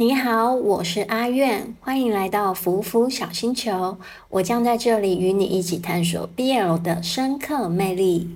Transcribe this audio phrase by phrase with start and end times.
[0.00, 3.98] 你好，我是阿苑，欢迎来到福福小星球。
[4.30, 8.30] 我将在这里与你一起探索 BL 的深刻魅力。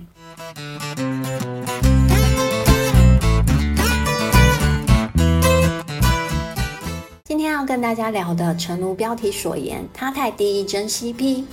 [7.23, 11.45] 今天要跟大家聊的，诚如标题所言，他太第一真 CP。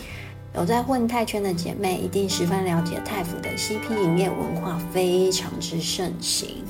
[0.55, 6.63] 有在混泰圈的姐妹，一定十分了解泰服的 CP 营业文化非常之盛行。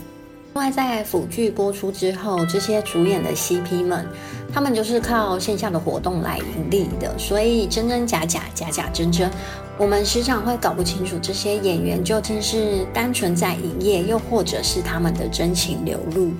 [0.55, 4.07] 另外，在腐剧播出之后，这些主演的 CP 们，
[4.53, 9.31] 他们就是靠线下的活动来盈利的，所以真真假假，假假真真，
[9.79, 16.31] 我们时常会搞不清楚这些演员究竟是单纯在营业，又或者是他们的真情流露。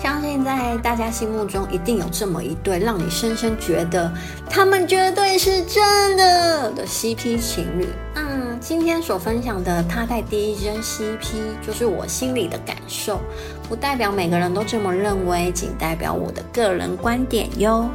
[0.00, 4.12] 相信在大家心目中，一定有这么一对，让你深深觉得
[4.50, 7.86] 他们绝对是真的的 CP 情侣。
[8.16, 8.33] 嗯
[8.66, 11.26] 今天所分享的他在第一针 CP，
[11.60, 13.20] 就是我心里的感受，
[13.68, 17.86] 不代表每个人都这么认为，仅代表我的个人观点哟。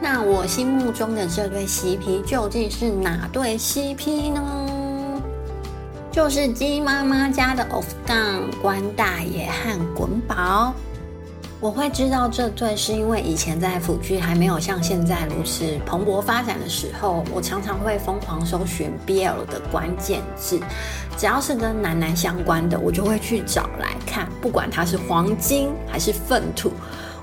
[0.00, 5.20] 那我心目中的这对 CP 究竟是哪对 CP 呢？
[6.12, 10.72] 就是鸡妈妈家的 Off Down 关大爷和滚宝。
[11.60, 20.60] 我会知道这对，是因为以前在腐剧还没有像现在如此蓬勃发展的时候，我常常会疯狂搜寻 BL 的关键字，
[21.16, 26.70] 只要是跟男男相关的，我就会去找来看，不管它是黄金还是粪土，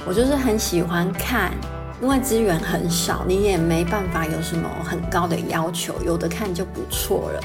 [0.06, 1.54] 我就是很喜欢看，
[2.02, 7.42] 因为资源很少，你也没办法有什么很高的要求，有的看就不错了。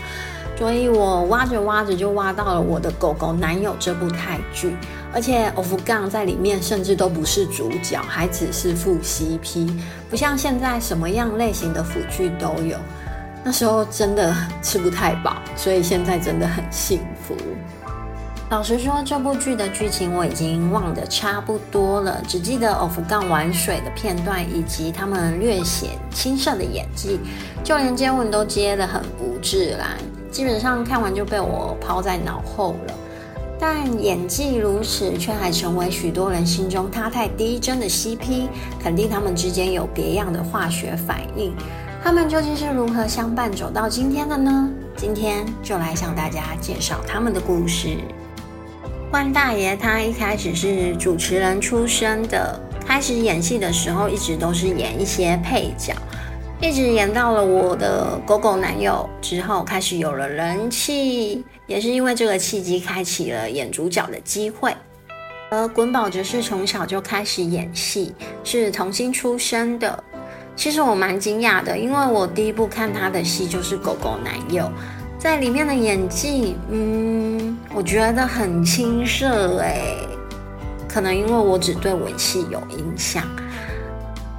[0.61, 4.77] 所以我挖着挖着就挖到了我的狗狗男友这部泰剧，
[5.11, 9.73] 而且 Off 杠在里面甚至都不是主角，还只是副 CP，
[10.11, 12.77] 不像现在什么样类型的腐剧都有。
[13.43, 17.35] 那时候真的吃不太饱，所以现在真的很幸福。
[18.51, 27.19] 老实说，这部剧的剧情我已经忘得差不多了，只记得 Off 杠玩水的片段以及他们略显青涩的演技，
[27.65, 29.97] 就连接吻都接得很不自然。
[30.31, 32.95] 基本上看完就被我抛在脑后了，
[33.59, 38.49] 但演技如此，却还成为许多人心中他太低真的 CP，
[38.83, 41.53] 肯定他们之间有别样的化学反应。
[42.03, 44.71] 他们究竟是如何相伴走到今天的呢？
[44.97, 47.99] 今天就来向大家介绍他们的故事。
[49.11, 55.93] 关大爷他一开始是主持人出身的，开始演戏的时候一直都是演一些配角。
[56.63, 64.75] 一直演到了我的狗狗男友之后，开始有了人气，也是因为这个契机开启了演主角的机会。
[65.51, 70.05] 而滚宝则是从小就开始演戏，是童星出身的。
[70.55, 74.65] 其实我蛮惊讶的，因为我第一部看他的戏就是《狗狗男友》，
[75.19, 79.81] 在里面的演技，嗯，我觉得很青涩哎，
[80.87, 83.25] 可能因为我只对吻戏有印象。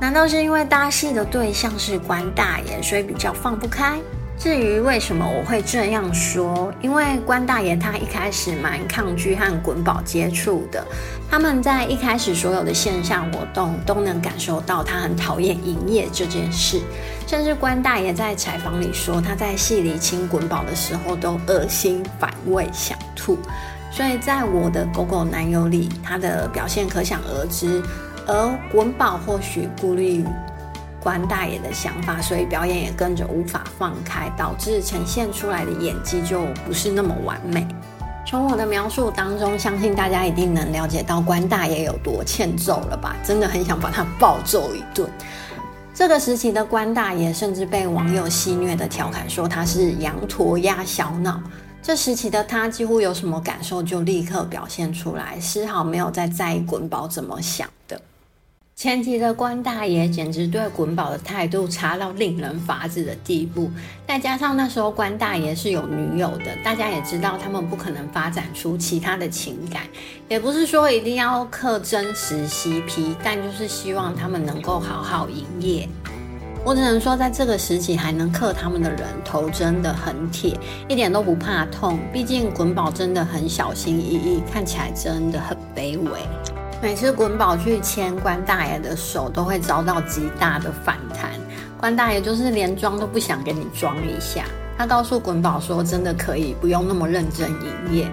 [0.01, 4.00] 难道是因为搭戏的对象是关大爷，所以比较放不开？
[4.35, 10.84] 至于为什么我会这样说，因为关大爷他一开始蛮抗拒和滚宝接触的，
[11.29, 16.81] 他们在一开始所有的线下活动都能感受到他很讨厌营业这件事，
[17.28, 23.38] 甚至关大爷在采访里说他在戏里亲滚宝的时候都恶心反胃想吐，
[23.91, 27.83] 所以在我的狗狗男友里，他的表现可想而知。
[28.28, 30.26] 而滚宝或许顾虑于
[31.02, 37.68] 关大爷的想法，所以表演也跟着无法放开，导致呈现出来的演技就不是那么完美。
[38.24, 43.16] 从我的描述当中，相信大家一定能了解到关大爷有多欠揍了吧？
[43.24, 45.10] 真的很想把他暴揍一顿。
[45.94, 51.42] 这个时期的关大爷甚至被网友戏谑的调侃说他是羊驼压小脑。
[51.81, 58.00] 这时期的他几乎有什么感受就立刻表现出来，丝毫没有在在意滚宝怎么想的。
[58.81, 63.69] 前期的关大爷简直对滚宝的态度差到令人发指的地步，
[64.08, 69.84] 再加上那时候关大爷是有女友的，大家也知道他们不可能发展出其他的情感，
[70.28, 75.88] 也不是说一定要刻真实 CP，但就是希望他们能够好好营业。
[76.66, 80.57] 我只能说，在这个时期还能克他们的人头真的很铁，
[80.88, 82.00] 一点都不怕痛。
[82.12, 86.19] 毕竟滚宝真的很小心翼翼，看起来真的很卑微。
[86.81, 91.30] 每次滚宝去牵关大爷的手，都会遭到极大的反弹。
[91.78, 94.45] 关大爷就是连装都不想给你装一下。
[94.80, 98.12] 他告诉滚宝说：“真的可以不用那么认真营业。”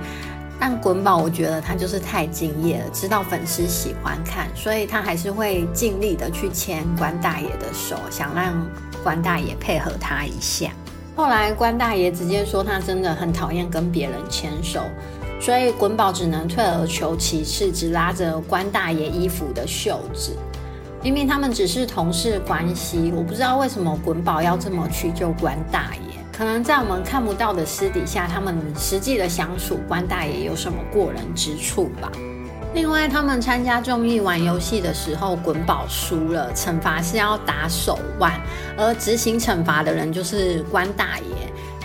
[0.60, 8.54] 但滚宝我觉得他就是太敬业了，知道粉丝喜欢看，所以他还是会尽力的去牵关大爷的手，想让
[9.02, 10.70] 关大爷配合他一下。
[11.16, 14.82] 后来关大爷直接说他真的很讨厌跟别人牵手。
[15.40, 20.36] 所以滚宝只能退而求其次，只拉着关大爷衣服的袖子。
[21.02, 26.18] 明明他们只是同事关系，我不知道为什么滚宝要这么去救关大爷。
[26.32, 32.10] 可能在我们看不到的私底下，他们实际的相处，关大爷有什么过人之处吧？
[32.74, 38.32] 另外，他们参加综艺玩游戏的时候，滚宝输了，惩罚是要打手腕，
[38.76, 41.24] 而执行惩罚的人就是关大爷。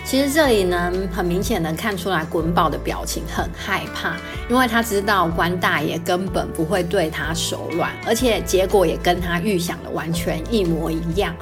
[0.05, 4.15] 其实这里呢，很明显能看出来滚宝的表情很害怕，
[4.49, 11.33] 因为他知道关大爷根本不会对他手软，而且结果也跟他预想的完全一模一样。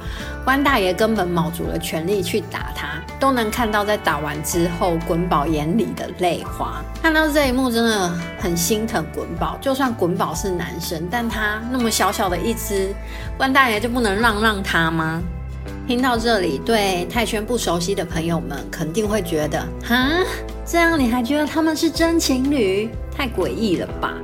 [0.44, 6.82] 关大爷根本卯足了全力去打他，都能看到在打完之后滚宝眼里的泪花。
[7.02, 12.94] 看到这一幕真的很心疼滚宝，就算滚宝是男生，但他那么小小的一只，
[13.36, 15.20] 关大爷就不能让让他吗？
[15.86, 20.08] 听到这里，对泰圈不熟悉的朋友们肯定会觉得，哈，
[20.64, 22.88] 这样你还觉得他们是真情侣？
[23.10, 24.14] 太诡异了吧？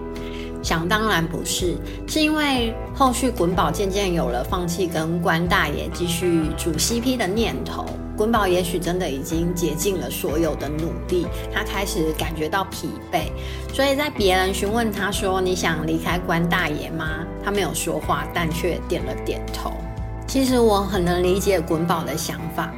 [0.62, 1.76] 想当然不是，
[2.06, 7.84] 是因为后续滚宝渐渐有了放弃跟关大爷继续组 CP 的念头。
[8.16, 13.30] 滚宝也许真的已经竭尽了所有的努力，他开始感觉到疲惫，
[13.72, 19.72] 所以在别人询问他说：“你想离开关大爷吗？”他没有说话，但却点了点头。
[20.28, 22.70] 其实我很能理解滚宝的想法，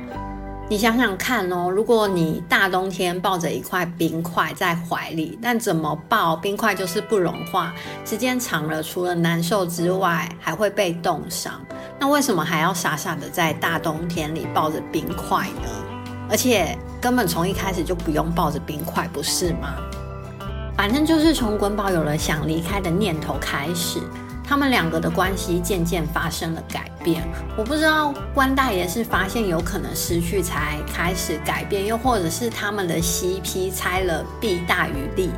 [0.69, 7.75] 你想想看哦，如果你大冬天抱着一块冰块在怀里，但怎么抱冰块就是不融化，
[8.05, 11.61] 时间长了除了难受之外，还会被冻伤。
[11.99, 15.69] 那为什么还要傻傻的在大冬天里抱着冰块呢？
[16.31, 19.75] 而且根本从一开始就不用抱着冰块，不是吗？
[20.77, 23.99] 反正就是从滚宝有了想离开的念头开始。
[24.51, 27.23] 他们两个的关系渐渐发生了改变，
[27.57, 35.31] 我不知道关大爷是发现有可能失去才开始改变，又或者是他们的 CP 拆了弊大于利。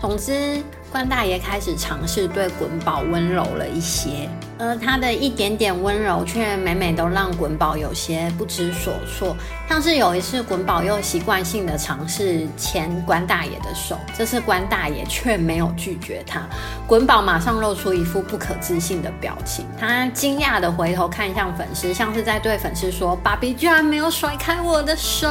[0.00, 0.62] 总之。
[0.92, 9.36] 关大爷开始尝试对滚宝温柔了一些，而他的一点点温柔却每每都让滚宝有些不知所措。
[9.68, 16.40] 像是有一次，滚宝又习惯性的尝试牵关大爷的手，这次关大爷却没有拒绝他。
[16.86, 25.28] 滚宝马上露出一副不可置信的表情，他惊讶的回头看向粉丝，像是在对粉丝说：“爸比居然没有甩开我的手。”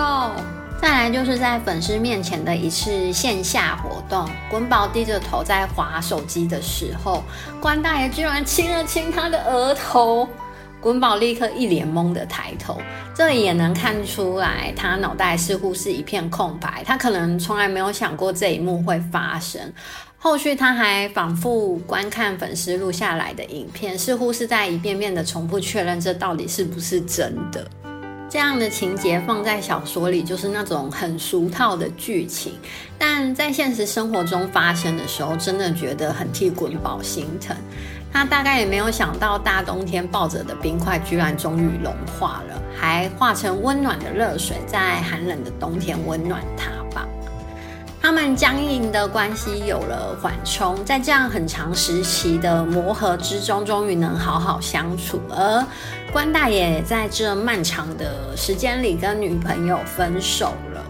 [0.82, 7.24] 再来就是在粉丝面前的一次线下活动，滚宝低着头在划手机的时候，
[7.60, 10.28] 关大爷居然亲了亲他的额头，
[10.80, 12.80] 滚宝立刻一脸懵的抬头，
[13.16, 19.74] 这里也能看出来他脑袋似乎是一片空白，他可能从来没有想过这一幕会发生。
[20.18, 27.66] 后续他还反复观看粉丝录下来的影片，似乎是在一遍遍的重复确认这到底是不是真的。
[28.36, 32.52] 这样的情节放在小说里就是那种很俗套的剧情，
[32.98, 37.56] 但在现实生活中发生的时候，真的觉得很替滚宝心疼。
[38.12, 46.85] 他大概也没有想到，大冬天抱着的冰块居然终于融化了，还化成温暖的热水，在寒冷的冬天温暖他。
[48.06, 55.20] 他们僵硬的关系有了缓冲，在这样很长时期的磨合之中，终于能好好相处。
[55.28, 55.66] 而
[56.14, 60.84] 关大爷在这漫长的时间里跟女朋友分手了，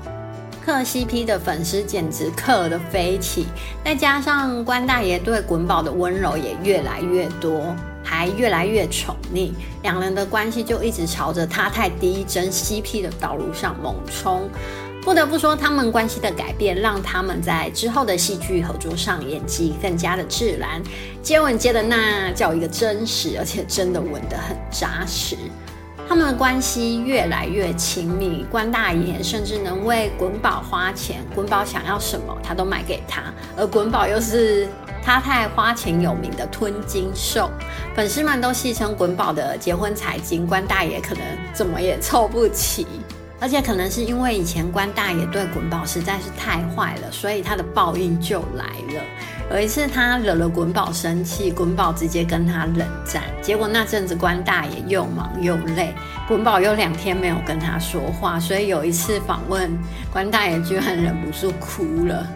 [0.66, 3.46] 磕 CP 的粉丝简直磕的飞起。
[3.82, 7.74] 再加上关大爷对滚宝的温柔也越来越多，
[8.04, 14.50] 还越来越宠溺，两人的关系就一直朝着他太第一真 CP 的道路上猛冲。
[15.06, 20.82] 不得不说，他们关系的改变让他们在之后的戏剧合作上演技更加的自然，
[21.22, 25.38] 接吻接的那叫一个真实，而且真的吻得很扎实。
[26.10, 34.68] 他们的关系越来越亲密，关大爷甚至能为滚宝花钱，滚宝想要什么他都买给他，而滚宝又是
[35.04, 37.52] 他太花钱有名的吞金兽，
[37.96, 42.88] 粉丝们都戏称滚宝的结婚财金，关大爷可能怎么也凑不齐。
[43.39, 48.65] 而且可能是因为以前关大爷对滚宝实在是太坏了，所以他的报应就来
[48.96, 49.04] 了。
[49.51, 53.24] 有一次他惹了滚宝生气，滚宝直接跟他冷战。
[53.42, 55.94] 结果那阵子关大爷又忙又累，
[56.27, 59.70] 滚宝有两天没有跟他说话，所以有一次访问
[60.12, 62.27] 关大爷居然忍不住哭了。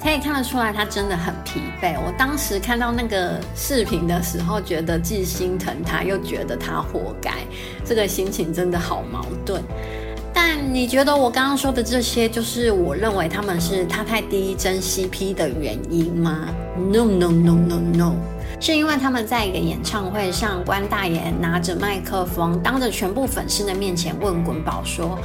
[0.00, 1.96] 可以看得出来他真的很疲惫。
[1.96, 7.32] 我当时看到那个视频的时候，觉得既心疼他，又觉得他活该，
[7.86, 9.62] 这个心情真的好矛盾。
[10.34, 18.12] 但你觉得我刚刚说的这些，就是我认为他们是他太第一真 CP 的原因吗？No No No No No，
[18.60, 25.16] 是因为他们在一个演唱会上，关大爷拿着麦克风，当着全部粉丝的面前问滚宝说：“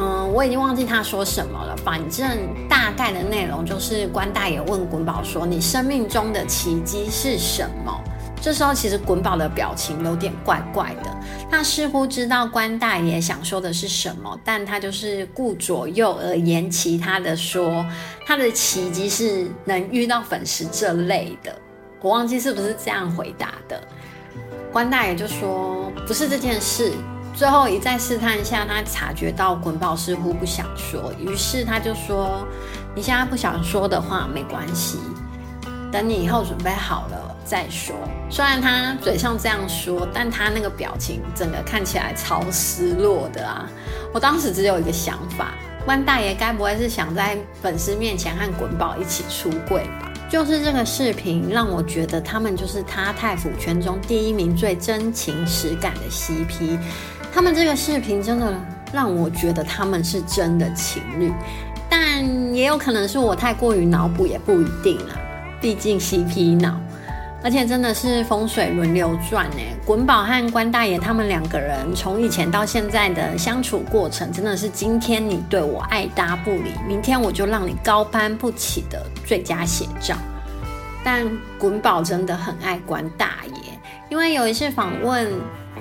[0.00, 1.76] 嗯，我已经忘记他说什么了。
[1.76, 2.28] 反正
[2.68, 7.92] 大概的内容就是关大爷问滚宝说：“你生命中的奇迹是什么？”
[8.40, 11.14] 这时候其实滚宝的表情有点怪怪的，
[11.50, 17.84] 他似乎知道关大爷想说的是什么，但他就是顾左右而言其他的说，
[18.26, 21.54] 他的奇迹是能遇到粉丝这类的。
[22.00, 23.78] 我忘记是不是这样回答的。
[24.72, 26.92] 关大爷就说不是这件事。
[27.32, 32.44] 最后一再试探一下，他察觉到滚宝似乎不想说，于是他就说
[32.92, 34.98] ：“你现在不想说的话没关系，
[35.92, 37.19] 等你以后准备好了
[37.50, 37.96] 再说。”
[38.30, 43.68] 虽然他嘴上这样说，但他那个表情整个看起来超失落的啊！
[44.14, 45.54] 我当时只有一个想法：
[45.84, 50.12] 关大爷该不会是想在粉丝面前和滚宝一起出柜吧？
[50.30, 56.78] 就是这个视频让我觉得他们就是他太府圈中第一名最真情实感的 CP。
[57.32, 58.54] 他们这个视频真的
[58.92, 61.32] 让我觉得他们是真的情侣，
[61.88, 65.18] 但也有可能是我太过于脑补，也不一定啊。
[65.60, 66.80] 毕竟 CP 脑，
[67.42, 69.74] 而且真的是风水轮流转哎。
[69.84, 80.14] 滚宝和关大爷他们两个人从以前到现在的相处过程，真的是今天你对我爱搭不理，明天我就让你高攀不起的最佳写照。
[81.04, 81.26] 但
[81.58, 83.78] 滚宝真的很爱关大爷，
[84.08, 85.30] 因为有一次访问。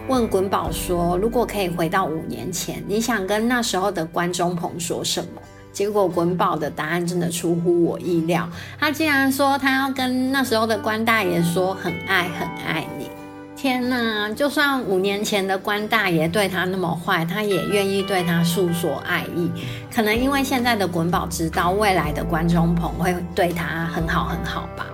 [0.08, 8.50] 问滚宝说：“如果可以回到五年前，你想跟那时候的关中鹏说什么？”结果滚宝的答案真的出乎我意料，
[8.80, 13.10] 他竟然说他要跟那时候的关大爷说：“很爱很爱你。”
[13.56, 14.34] 天呐！
[14.34, 19.52] 就算五年前的关大爷对他那么坏，他也愿意对他诉说爱意。
[19.94, 24.86] 可能因为现在的滚宝知道未来的关中鹏会对他很好很好吧。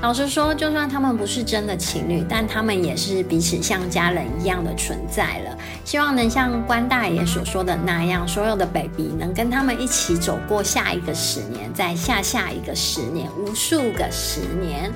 [0.00, 5.58] 老实说，就算他们不是真的情侣，但他们也是彼此像家人一样的存在了。
[5.84, 14.92] 希望能像关大爷所说的那样，所有的 baby 能跟他们一起走过下一个十年，再下下一个十年，无数个十年。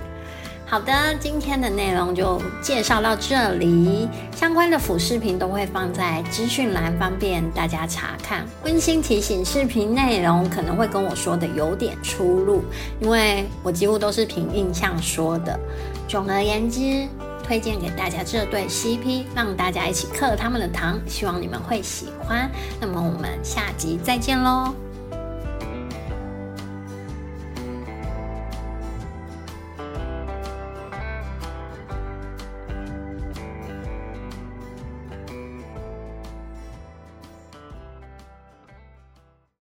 [0.73, 4.09] 好的，今天的内容就介绍到这里。
[4.35, 8.47] 相关的辅视频都会放在资讯栏，方便大家查看。
[8.65, 12.65] 温馨提醒：视频内容可能会跟我说的有点出入，
[13.01, 15.61] 因为我几乎都是凭印象说的。
[16.09, 17.07] 总而言之，
[17.45, 22.51] 推荐给大家这对 CP，让大家一起嗑他们的糖，希望你们会喜欢。
[22.81, 24.73] 那么我们下集再见喽！